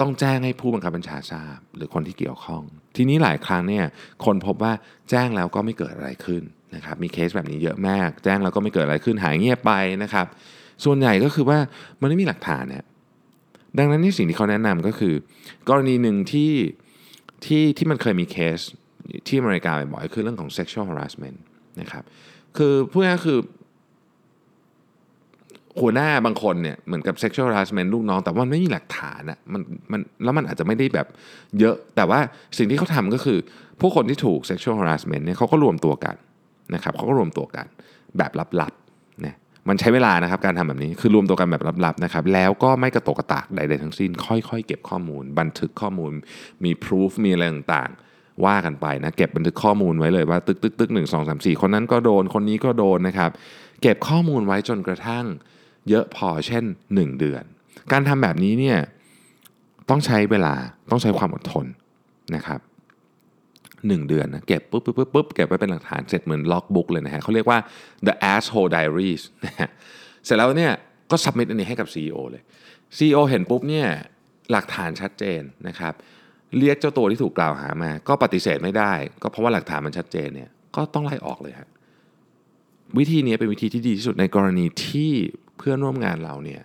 [0.00, 2.62] ต้องแจ้งให้ผู้บังคับบัญชาทราบ หรือคนที่เกี่ยวข้อง
[2.96, 3.84] ทีนี้หลายครั้งเนี่ย
[4.24, 4.72] คนพบว่า
[5.10, 6.42] แจ้งแล้วก็ไม่เกิดอะไรขึ้น
[6.74, 10.26] นะครับมีเคสแบบนี้เยอะมาก แจ้งแล้วก็ไม่เกิดอะไรขึ้นหายเงียบไปนะครับ
[10.84, 11.58] ส่วนใหญ่ก็คือว่า
[12.00, 12.84] มันไม่มีหลักฐานเนี่ย
[13.78, 15.14] ดังนั้นที่สิ่งที่เขาแนะนำก็คือ
[15.68, 16.52] กรณีหนึ่งที่
[17.44, 18.58] ที่ที่มันเคยมีเคส
[19.26, 21.38] ที่อเมริกาบ่อยๆคือเรื่องของ sexual harassment
[21.80, 22.04] นะครับ
[22.58, 23.38] คือพูดง่ายคือ
[25.80, 31.06] หัวหน้าบางคนเนี่ยเหมือนกับ sexual harassment ลูกน้อง แต่ว่ามันไม่มีหลักฐานอะมันมันแล้วมันอาจจะไม่ได้แบบ
[31.60, 32.18] เยอะ แต่ว่า
[32.58, 33.38] สิ่งที่เขาทำก็คือ
[33.80, 36.16] พวกคนที่ถูก sexual harassment เนี่ยเขาก็รวมตัวกัน
[36.74, 37.66] นะครับเขาก็รวมตัวกัน
[38.18, 39.34] แบบลับๆนะ
[39.68, 46.12] มันใช้เวลานะครับการทำแบบนี้คือรวมตัวกันแบบลับๆนะครับแล้วก็ไม่กระตกกระตากใดๆทั้งสิ้น ค่อยๆ เก็บข้อมูล บันทึกข้อมูล
[46.64, 48.09] มี proof มีอะไรต่างๆ
[48.46, 53.30] ว่ากันไปนะเก็บบันทึกข้อมูลไว้เลยว่าตึกตึกตึกหนึ่งสองสามสี่คนนั้นก็โดนคนนี้ก็โดนนะครับ
[53.82, 55.24] เก็บข้อมูลไว้จนกระทั่ง
[55.88, 57.42] เยอะพอเช่น 1 เดือน
[57.92, 58.78] การทำแบบนี้เนี่ย
[59.90, 60.54] ต้องใช้เวลา
[60.90, 61.66] ต้องใช้ความอดทน
[62.34, 62.60] นะครับ
[63.86, 67.58] หนึ่งเดือนนะเก็บปุ๊บปุ๊บปุ๊บปุ๊บเก็บไว้เป็นหลักฐานเสร็จเหมือนล็อกบุ๊กเลยนะฮะเขาเรียกว่า
[68.06, 69.70] the asshole diaries นะฮะ
[70.24, 70.72] เสร็จแล้วเนี่ย
[71.10, 72.42] ก็ submit อันนี้ให้กับ CEO เลย
[72.96, 73.88] CEO เห็นปุ๊บเนี่ย
[74.50, 75.94] หลักฐานชัดเจนนะครับ
[76.58, 81.68] เรียกเจ้าตัวที่ถูกกล่าวหามา ก็ปฏิเสธไม่ได้ ก็เพราะว่าหลักฐานมันชัดเจนเนี่ยก็ต้องไล่ออกเลยฮะ
[82.98, 85.12] วิธีนี้เป็นวิธีที่ดีที่สุดในกรณีที่
[85.58, 86.62] เพื่อนร่วมงานเราเนี่ย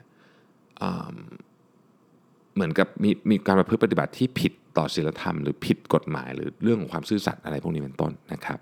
[2.56, 8.60] เหมือนกับมีมีการประพฤติปฏิบัติที่ผิดต่อศีลธรรมหรือผิดกฎหมายหรือเรื่องของความซื่อสัตย์อะไรพวกนี้เป็นต้นนะครับ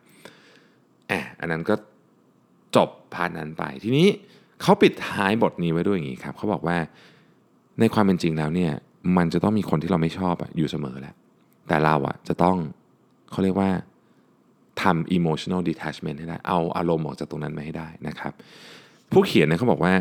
[1.08, 1.76] แอบอันนั้นก็
[2.76, 4.08] จบพาร์ทนั้นไปทีนี้
[4.62, 6.78] เขาปิดท้ายบทนี้ไว้ด้วยอย่างนี้ครับเขาบอกว่า
[7.80, 8.72] ในความเป็นจริงแล้วเนี่ย
[9.18, 11.16] มันจะต้องมีคนที่เราไม่ชอบอยู่เสมอแหละ
[11.68, 12.58] แต่เราอะจะต้อง
[13.32, 13.70] เขาเรียกว่า
[14.82, 18.34] ทำ emotional detachment ให้ได้ เอาอารมณ์ออกจากตรงนั้นมาให้ได้นะครับ
[19.12, 19.94] ผู้เขียนเนี่ยเขาบอกว่า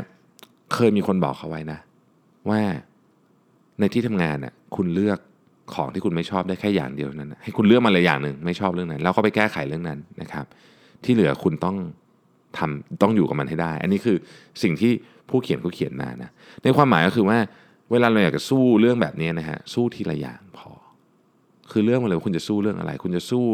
[0.75, 1.79] เคยมีคนบอกเขาไว้นะ
[2.49, 2.61] ว่า
[3.81, 5.19] ในที่ทำงานน่ะคุณเลือก
[5.75, 10.47] ของที่คุณไม่ชอบได้แค่อย่างเดียวนั้น ให้คุณเลือกมาเลยอย่างหนึ่งไม่ชอบเรื่องนั้น แล้วก็ไปแก้ไขเรื่องนั้นนะครับ
[11.05, 11.77] ที่เหลือคุณต้อง
[12.59, 14.17] ทำต้องอยู่กับมันให้ได้ อันนี้คือ
[14.63, 14.93] สิ่งที่
[15.29, 16.31] ผู้เขียนเขาเขียนมานะ
[16.63, 17.39] ในความหมายก็คือว่า
[17.93, 20.71] เวลาเราอยากจะสู้เรื่องแบบนี้นะฮะสู้ทีละอย่างพอ
[21.71, 23.45] คือเรื่องมาเลยว่าคุณจะสู้เรื่องอะไร คุณจะสู้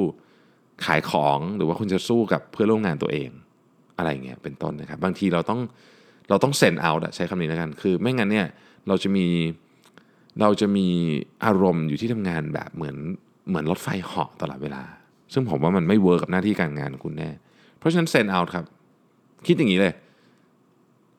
[0.85, 3.31] ขายของหรือว่าคุณจะสู้กับเพื่อนร่วมงานตัวเอง
[3.99, 5.61] อะไรเงี้ยเป็นต้นนะครับบางทีเราต้อง
[6.29, 8.47] เราต้องเซ็นเอาใช้คำนี้แล้วกันคือไม่งั้นเนี่ย
[8.89, 9.27] เราจะมี
[10.41, 10.87] เราจะมี
[11.45, 12.97] อารมณ์อยู่ที่ทำงานแบบเหมือน
[13.49, 14.83] เหมือนรถไฟเหาะตลอดเวลา
[15.33, 17.31] ซึ่งผมว่ามันไม่เวิร์กกับหน้าที่การงานของคุณแน่
[17.79, 18.65] เพราะฉะนั้นเซ็นเอาครับ
[19.47, 19.95] คิดอย่างนี้เลย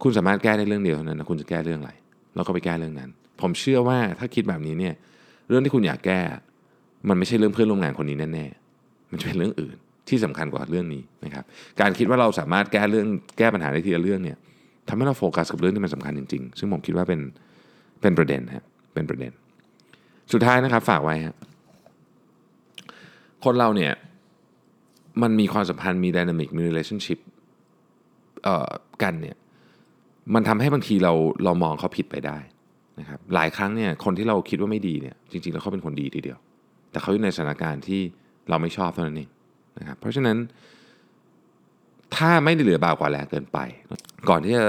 [0.03, 1.91] คุณสามารถแก้ได้เรื่องเดียวเท่านั้นนะคุณจะแก้เรื่องอะไร
[2.39, 3.09] แล้วก็ไปแก้เรื่องนั้น
[3.41, 4.93] ผมเชื่อว่าถ้าคิดแบบนี้เนี่ย
[5.49, 6.19] เรื่องที่คุณอยากแก้
[7.09, 9.75] มันไม่ใช่เรื่องเพื่อนร่วมงานคนนี้แน่ๆมันจะเป็นเรื่องอื่น
[10.09, 11.43] ที่สำคัญกว่าเรื่องนี้นะครับ
[11.81, 14.37] การคิดว่าเราสามารถแก้เรื่องแก้ปัญหาได้ทีละเรื่องเนี่ย
[14.87, 17.19] ทำให้เราโฟกัสกับเรื่องที่มันสำคัญจริง ๆ ซึ่งผมคิดว่าเป็น
[18.01, 19.31] เป็นประเด็นครับเป็นประเด็น
[20.33, 21.35] สุดท้ายนะครับฝากไว้ครับ
[23.45, 23.93] คนเราเนี่ย
[25.21, 27.19] มันมีความสัมพันธ์มีดินามิกมี relationship
[28.43, 28.69] เอ่อ
[29.03, 29.37] กันเนี่ย
[30.33, 31.13] มันทำให้บางทีเรา
[31.43, 32.37] เรามองเขาผิดไปได้
[32.99, 36.37] นะครับหลายครั้งเนี่ยคนที่เราคิดว่าไม่ดีเนี่ยจริงๆแล้วเขาเป็นคนดีทีเดียว
[36.91, 38.01] แต่เขาอยู่ในสถานการณ์ที่
[38.49, 39.29] เราไม่ชอบเท่านั้นเอง
[39.79, 40.37] นะครับเพราะฉะนั้น
[42.15, 43.59] ถ้าไม่เหลือบากว่าแรงเกินไป
[44.29, 44.65] ก่อนที่จะ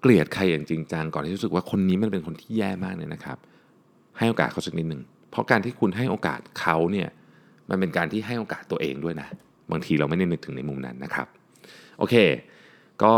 [0.00, 3.38] เกลียดใครอย่างจริงจังก่อนที่รู้สึกว่าคนนี้มันเป็นคนที่แย่มากเนี่ยนะครับ
[4.18, 7.08] ให้โอกาสเขาสักนิดหนึ่งเพราะการที่คุณให้โอกาสเขาเนี่ย
[7.70, 9.28] มันเป็นการที่ให้โอกาสตัวเองด้วยนะ
[9.72, 11.26] บางทีเราไม่ได้นึกถึงในมุมนั้นนะครับ
[11.98, 12.14] โอเค
[13.04, 13.14] ก็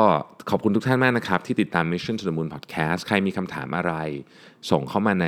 [0.51, 3.93] ขอบคุณทุกท่านมากนะครับ ที่ติดตาม Mission to the Moon Podcast ใครมีคำถามอะไร
[4.71, 5.27] ส่งเข้ามาใน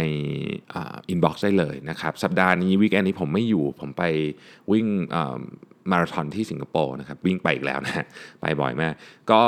[1.09, 4.03] inbox ได้เลยนะครับ สัปดาห์นี้ weekend นี้ผมไม่อยู่ ผมไป
[4.73, 4.87] วิ่ง
[5.91, 8.05] มาราธอนที่สิงคโปร์นะครับ วิ่งไปอีกแล้วนะ
[8.41, 8.95] ไปบ่อยมาก
[9.31, 9.43] ก็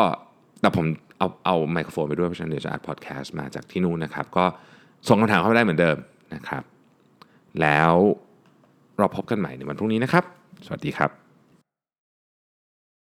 [0.60, 0.86] แต่ผม
[1.18, 4.44] เอาเอาไมโครโฟนไปด้วยเพราะฉะนั้นเดี๋ยวจะอัดพอดแคสต์มาจากที่นู่นนะครับ ก็
[5.08, 5.96] ส่งคำถามเข้ามาได้เหมือนเดิม
[6.34, 6.62] นะครับ
[7.60, 7.94] แล้ว
[8.98, 10.24] เราพบกันใหม่ในวันพรุ่งนี้นะครับ
[10.66, 11.21] สวัสดีครับ